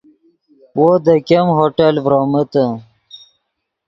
وو 0.77 0.87
دے 1.05 1.15
ګیم 1.27 1.47
ہوٹل 1.57 1.95
ڤرومیتے 2.03 2.63